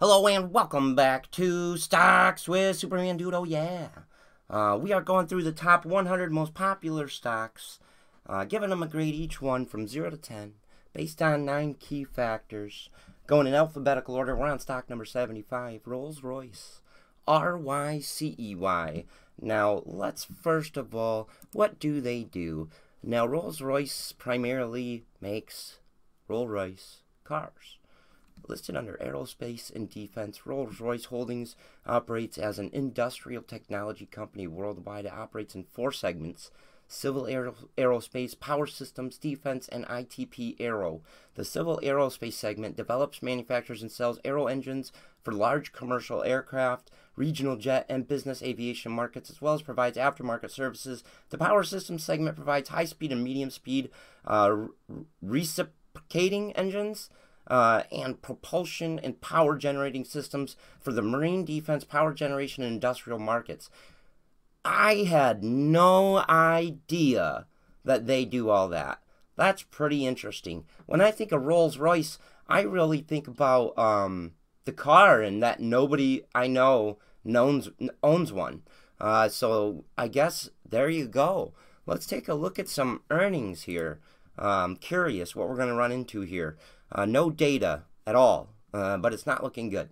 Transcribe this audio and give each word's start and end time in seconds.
Hello 0.00 0.26
and 0.26 0.50
welcome 0.50 0.94
back 0.94 1.30
to 1.32 1.76
Stocks 1.76 2.48
with 2.48 2.78
Superman 2.78 3.18
Dude. 3.18 3.34
Oh 3.34 3.44
yeah. 3.44 3.88
Uh, 4.48 4.78
we 4.80 4.94
are 4.94 5.02
going 5.02 5.26
through 5.26 5.42
the 5.42 5.52
top 5.52 5.84
100 5.84 6.32
most 6.32 6.54
popular 6.54 7.06
stocks, 7.06 7.80
uh, 8.26 8.44
giving 8.44 8.70
them 8.70 8.82
a 8.82 8.86
grade 8.86 9.12
each 9.12 9.42
one 9.42 9.66
from 9.66 9.86
0 9.86 10.08
to 10.08 10.16
10, 10.16 10.54
based 10.94 11.20
on 11.20 11.44
9 11.44 11.74
key 11.74 12.04
factors. 12.04 12.88
Going 13.26 13.46
in 13.46 13.52
alphabetical 13.52 14.14
order, 14.14 14.34
we're 14.34 14.46
on 14.46 14.58
stock 14.58 14.88
number 14.88 15.04
75, 15.04 15.82
Rolls 15.84 16.22
Royce. 16.22 16.80
R-Y-C-E-Y. 17.28 19.04
Now, 19.38 19.82
let's 19.84 20.24
first 20.24 20.78
of 20.78 20.94
all, 20.94 21.28
what 21.52 21.78
do 21.78 22.00
they 22.00 22.24
do? 22.24 22.70
Now, 23.02 23.26
Rolls 23.26 23.60
Royce 23.60 24.12
primarily 24.12 25.04
makes 25.20 25.78
Rolls 26.26 26.48
Royce 26.48 27.02
cars. 27.22 27.79
Listed 28.48 28.76
under 28.76 28.98
Aerospace 29.00 29.74
and 29.74 29.88
Defense, 29.88 30.46
Rolls 30.46 30.80
Royce 30.80 31.06
Holdings 31.06 31.56
operates 31.86 32.38
as 32.38 32.58
an 32.58 32.70
industrial 32.72 33.42
technology 33.42 34.06
company 34.06 34.46
worldwide. 34.46 35.06
It 35.06 35.12
operates 35.12 35.54
in 35.54 35.64
four 35.64 35.92
segments 35.92 36.50
civil 36.90 37.26
aer 37.28 37.52
aerospace, 37.78 38.38
power 38.38 38.66
systems, 38.66 39.16
defense, 39.16 39.68
and 39.68 39.86
ITP 39.86 40.56
Aero. 40.58 41.02
The 41.36 41.44
civil 41.44 41.78
aerospace 41.82 42.32
segment 42.32 42.76
develops, 42.76 43.22
manufactures, 43.22 43.80
and 43.80 43.92
sells 43.92 44.18
aero 44.24 44.48
engines 44.48 44.90
for 45.22 45.32
large 45.32 45.72
commercial 45.72 46.24
aircraft, 46.24 46.90
regional 47.14 47.56
jet, 47.56 47.86
and 47.88 48.08
business 48.08 48.42
aviation 48.42 48.90
markets, 48.90 49.30
as 49.30 49.40
well 49.40 49.54
as 49.54 49.62
provides 49.62 49.96
aftermarket 49.96 50.50
services. 50.50 51.04
The 51.28 51.38
power 51.38 51.62
systems 51.62 52.02
segment 52.02 52.34
provides 52.34 52.70
high 52.70 52.86
speed 52.86 53.12
and 53.12 53.22
medium 53.22 53.50
speed 53.50 53.90
uh, 54.26 54.56
reciprocating 55.22 56.52
engines 56.52 57.08
uh, 57.46 57.82
and 57.90 58.22
propulsion 58.22 58.98
and 58.98 59.20
power 59.20 59.56
generating 59.56 60.04
systems 60.04 60.56
for 60.80 60.92
the 60.92 61.02
marine 61.02 61.44
defense, 61.44 61.84
power 61.84 62.14
generation, 62.14 62.62
and 62.62 62.74
industrial 62.74 63.18
markets. 63.18 63.70
I 64.64 65.06
had 65.08 65.42
no 65.42 66.18
idea 66.28 67.46
that 67.84 68.06
they 68.06 68.24
do 68.24 68.50
all 68.50 68.68
that. 68.68 69.00
That's 69.36 69.62
pretty 69.62 70.06
interesting. 70.06 70.64
When 70.86 71.00
I 71.00 71.10
think 71.10 71.32
of 71.32 71.46
Rolls 71.46 71.78
Royce, 71.78 72.18
I 72.46 72.62
really 72.62 73.00
think 73.00 73.26
about 73.26 73.76
um, 73.78 74.32
the 74.64 74.72
car 74.72 75.22
and 75.22 75.42
that 75.42 75.60
nobody 75.60 76.22
I 76.34 76.46
know 76.46 76.98
owns, 77.26 77.70
owns 78.02 78.32
one. 78.32 78.62
Uh, 79.00 79.28
so 79.28 79.84
I 79.96 80.08
guess 80.08 80.50
there 80.68 80.90
you 80.90 81.08
go. 81.08 81.54
Let's 81.86 82.06
take 82.06 82.28
a 82.28 82.34
look 82.34 82.58
at 82.58 82.68
some 82.68 83.02
earnings 83.10 83.62
here. 83.62 84.00
I'm 84.46 84.76
curious 84.76 85.36
what 85.36 85.48
we're 85.48 85.56
going 85.56 85.68
to 85.68 85.74
run 85.74 85.92
into 85.92 86.22
here. 86.22 86.56
Uh, 86.90 87.04
no 87.04 87.30
data 87.30 87.82
at 88.06 88.14
all, 88.14 88.48
uh, 88.72 88.96
but 88.96 89.12
it's 89.12 89.26
not 89.26 89.42
looking 89.42 89.68
good. 89.70 89.90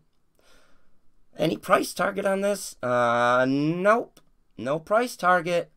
Any 1.37 1.57
price 1.57 1.95
target 1.95 2.27
on 2.27 2.41
this? 2.41 2.77
Uh, 2.83 3.47
nope. 3.49 4.21
No 4.57 4.79
price 4.79 5.17
target. 5.17 5.71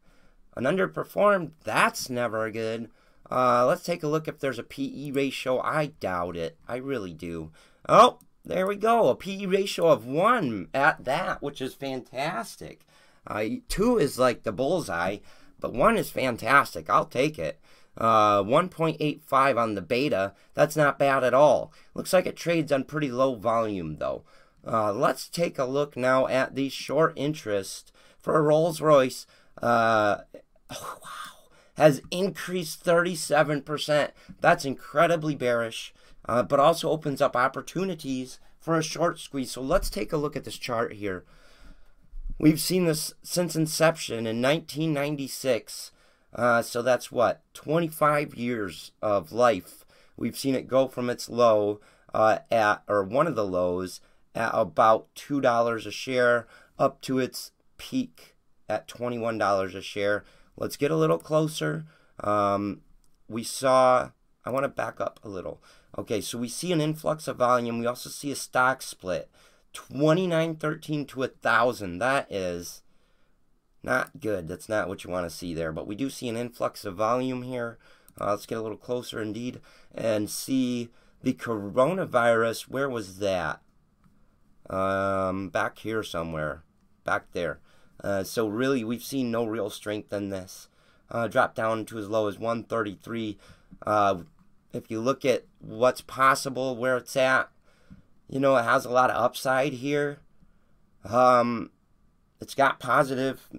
An 0.56 0.64
underperformed, 0.64 1.52
that's 1.64 2.10
never 2.10 2.50
good. 2.50 2.90
Uh, 3.30 3.66
let's 3.66 3.84
take 3.84 4.04
a 4.04 4.08
look 4.08 4.28
if 4.28 4.40
there's 4.40 4.60
a 4.60 4.64
PE 4.64 5.12
ratio. 5.12 5.62
I 5.62 5.88
doubt 6.00 6.36
it. 6.36 6.58
I 6.68 6.78
really 6.78 7.14
do. 7.14 7.52
Oh, 7.88 8.20
there 8.44 8.68
we 8.68 8.76
go. 8.76 9.08
A 9.08 9.16
PE 9.16 9.46
ratio 9.46 9.88
of 9.88 10.06
1 10.06 10.70
at 10.74 11.06
that, 11.06 11.42
which 11.42 11.62
is 11.62 11.74
fantastic. 11.74 12.86
Uh, 13.26 13.46
2 13.70 14.00
is 14.00 14.20
like 14.20 14.44
the 14.44 14.52
bullseye, 14.52 15.18
but 15.60 15.74
1 15.74 15.96
is 15.96 16.10
fantastic. 16.10 16.90
I'll 16.90 17.06
take 17.06 17.40
it. 17.40 17.62
Uh, 17.98 18.42
1.85 18.44 19.58
on 19.58 19.76
the 19.76 19.82
beta. 19.82 20.34
That's 20.54 20.76
not 20.76 20.98
bad 20.98 21.24
at 21.24 21.34
all. 21.34 21.74
Looks 21.94 22.14
like 22.14 22.26
it 22.26 22.38
trades 22.38 22.72
on 22.72 22.86
pretty 22.86 23.12
low 23.12 23.36
volume 23.36 23.98
though. 23.98 24.24
Uh, 24.66 24.94
let's 24.94 25.28
take 25.28 25.58
a 25.58 25.66
look 25.66 25.98
now 25.98 26.28
at 26.28 26.56
the 26.56 26.70
short 26.70 27.14
interest 27.16 27.92
for 28.20 28.42
Rolls 28.42 28.80
Royce. 28.80 29.26
Uh, 29.62 30.20
oh, 30.70 31.00
wow, 31.04 31.50
has 31.78 32.02
increased 32.12 32.86
37%. 32.86 34.12
That's 34.40 34.66
incredibly 34.66 35.36
bearish, 35.36 35.94
uh, 36.28 36.44
but 36.44 36.60
also 36.60 36.90
opens 36.90 37.22
up 37.22 37.36
opportunities 37.36 38.40
for 38.60 38.78
a 38.78 38.84
short 38.84 39.20
squeeze. 39.20 39.52
So 39.52 39.62
let's 39.62 39.90
take 39.90 40.14
a 40.14 40.18
look 40.18 40.36
at 40.36 40.44
this 40.44 40.58
chart 40.58 40.94
here. 40.94 41.26
We've 42.38 42.60
seen 42.60 42.86
this 42.86 43.14
since 43.24 43.56
inception 43.56 44.26
in 44.28 44.42
1996. 44.42 45.92
Uh, 46.34 46.62
so 46.62 46.82
that's 46.82 47.12
what 47.12 47.42
25 47.54 48.36
years 48.36 48.92
of 49.02 49.32
life. 49.32 49.86
We've 50.16 50.38
seen 50.38 50.56
it 50.56 50.68
go 50.68 50.88
from 50.88 51.10
its 51.10 51.30
low 51.30 51.82
uh, 52.14 52.40
at 52.50 52.84
or 52.88 53.04
one 53.04 53.28
of 53.28 53.36
the 53.36 53.46
lows 53.46 54.02
at 54.36 54.52
about 54.54 55.14
two 55.16 55.42
dollars 55.42 55.86
a 55.86 55.92
share 55.92 56.48
up 56.78 57.02
to 57.02 57.20
its 57.20 57.52
peak 57.78 58.36
at 58.70 58.88
twenty-one 58.88 59.38
dollars 59.38 59.76
a 59.76 59.82
share. 59.82 60.24
Let's 60.58 60.78
get 60.78 60.92
a 60.92 60.98
little 60.98 61.18
closer. 61.18 61.86
Um, 62.20 62.82
we 63.28 63.44
saw. 63.44 64.12
I 64.44 64.50
want 64.50 64.64
to 64.64 64.70
back 64.70 65.00
up 65.00 65.20
a 65.24 65.30
little. 65.30 65.62
Okay, 65.98 66.22
so 66.22 66.38
we 66.38 66.48
see 66.48 66.72
an 66.72 66.82
influx 66.82 67.28
of 67.28 67.38
volume. 67.38 67.80
We 67.80 67.86
also 67.86 68.10
see 68.10 68.32
a 68.32 68.36
stock 68.36 68.82
split. 68.82 69.30
2913 69.74 71.06
to 71.06 71.24
a 71.24 71.28
1000 71.28 72.00
that 72.00 72.30
is 72.30 72.82
not 73.84 74.20
good. 74.20 74.48
That's 74.48 74.70
not 74.70 74.88
what 74.88 75.04
you 75.04 75.10
want 75.10 75.30
to 75.30 75.36
see 75.36 75.54
there. 75.54 75.72
But 75.72 75.88
we 75.88 75.96
do 75.96 76.10
see 76.10 76.30
an 76.30 76.38
influx 76.38 76.86
of 76.86 76.96
volume 76.96 77.44
here. 77.44 77.78
Uh, 78.20 78.32
let's 78.32 78.46
get 78.46 78.58
a 78.58 78.62
little 78.62 78.78
closer 78.78 79.22
indeed 79.22 79.60
and 79.94 80.30
see 80.30 80.90
the 81.24 81.34
coronavirus. 81.34 82.64
Where 82.64 82.90
was 82.90 83.20
that? 83.20 83.62
Um, 84.70 85.50
back 85.50 85.80
here 85.80 86.04
somewhere. 86.04 86.64
Back 87.04 87.32
there. 87.32 87.60
Uh, 88.04 88.24
so 88.24 88.48
really, 88.48 88.84
we've 88.84 89.04
seen 89.04 89.32
no 89.32 89.46
real 89.46 89.70
strength 89.70 90.14
in 90.14 90.30
this. 90.30 90.68
Uh, 91.10 91.28
dropped 91.28 91.56
down 91.56 91.86
to 91.86 91.98
as 91.98 92.10
low 92.10 92.28
as 92.28 92.40
133. 92.40 93.38
Uh, 93.86 94.22
if 94.74 94.90
you 94.90 95.00
look 95.00 95.26
at 95.26 95.46
what's 95.60 96.02
possible, 96.02 96.76
where 96.76 96.98
it's 96.98 97.18
at, 97.18 97.50
you 98.30 98.40
know, 98.40 98.56
it 98.56 98.64
has 98.64 98.86
a 98.86 98.90
lot 98.90 99.10
of 99.10 99.22
upside 99.22 99.74
here. 99.74 100.20
Um, 101.04 101.72
it's 102.40 102.56
got 102.56 102.80
positive 102.80 103.50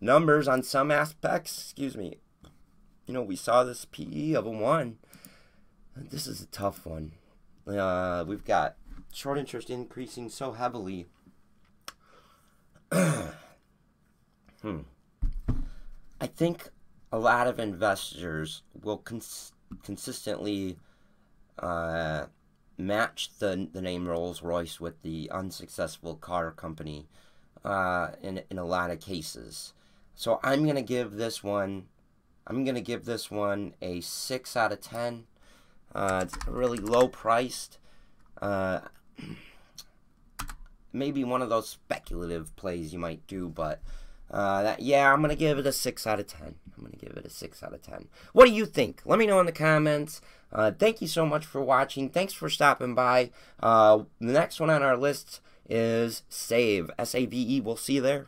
numbers 0.00 0.48
on 0.48 0.62
some 0.62 0.90
aspects. 0.90 1.58
Excuse 1.58 1.96
me. 1.96 2.18
You 3.06 3.14
know, 3.14 3.22
we 3.22 3.36
saw 3.36 3.64
this 3.64 3.84
PE 3.86 4.32
of 4.32 4.46
a 4.46 4.50
1. 4.50 4.98
This 5.96 6.26
is 6.26 6.42
a 6.42 6.46
tough 6.46 6.86
one. 6.86 7.12
Uh, 7.66 8.24
we've 8.26 8.44
got 8.44 8.76
short 9.12 9.38
interest 9.38 9.70
increasing 9.70 10.28
so 10.28 10.52
heavily. 10.52 11.06
hmm. 12.92 13.32
I 16.20 16.26
think 16.26 16.68
a 17.12 17.18
lot 17.18 17.46
of 17.46 17.58
investors 17.58 18.62
will 18.82 18.98
cons- 18.98 19.52
consistently 19.82 20.78
uh, 21.58 22.26
match 22.76 23.30
the, 23.38 23.68
the 23.72 23.82
name 23.82 24.06
Rolls 24.06 24.42
Royce 24.42 24.80
with 24.80 25.02
the 25.02 25.30
unsuccessful 25.30 26.14
car 26.16 26.52
company 26.52 27.06
uh, 27.64 28.08
in, 28.22 28.42
in 28.50 28.58
a 28.58 28.64
lot 28.64 28.90
of 28.90 29.00
cases. 29.00 29.72
So 30.18 30.40
I'm 30.42 30.64
going 30.64 30.74
to 30.74 30.82
give 30.82 31.12
this 31.12 31.44
one, 31.44 31.84
I'm 32.44 32.64
going 32.64 32.74
to 32.74 32.80
give 32.80 33.04
this 33.04 33.30
one 33.30 33.74
a 33.80 34.00
6 34.00 34.56
out 34.56 34.72
of 34.72 34.80
10. 34.80 35.26
Uh, 35.94 36.24
it's 36.26 36.48
really 36.48 36.78
low 36.78 37.06
priced. 37.06 37.78
Uh, 38.42 38.80
maybe 40.92 41.22
one 41.22 41.40
of 41.40 41.50
those 41.50 41.68
speculative 41.68 42.56
plays 42.56 42.92
you 42.92 42.98
might 42.98 43.24
do, 43.28 43.48
but 43.48 43.80
uh, 44.28 44.64
that, 44.64 44.80
yeah, 44.80 45.12
I'm 45.12 45.20
going 45.20 45.30
to 45.30 45.36
give 45.36 45.56
it 45.56 45.68
a 45.68 45.72
6 45.72 46.06
out 46.08 46.18
of 46.18 46.26
10. 46.26 46.56
I'm 46.76 46.82
going 46.82 46.98
to 46.98 47.06
give 47.06 47.16
it 47.16 47.24
a 47.24 47.30
6 47.30 47.62
out 47.62 47.72
of 47.72 47.82
10. 47.82 48.08
What 48.32 48.46
do 48.46 48.50
you 48.50 48.66
think? 48.66 49.02
Let 49.04 49.20
me 49.20 49.26
know 49.26 49.38
in 49.38 49.46
the 49.46 49.52
comments. 49.52 50.20
Uh, 50.52 50.72
thank 50.72 51.00
you 51.00 51.06
so 51.06 51.26
much 51.26 51.46
for 51.46 51.62
watching. 51.62 52.10
Thanks 52.10 52.32
for 52.32 52.50
stopping 52.50 52.96
by. 52.96 53.30
Uh, 53.60 53.98
the 54.18 54.32
next 54.32 54.58
one 54.58 54.68
on 54.68 54.82
our 54.82 54.96
list 54.96 55.40
is 55.68 56.24
Save. 56.28 56.90
S 56.98 57.14
A 57.14 57.24
V 57.24 57.56
E. 57.56 57.60
We'll 57.60 57.76
see 57.76 57.94
you 57.94 58.00
there. 58.00 58.26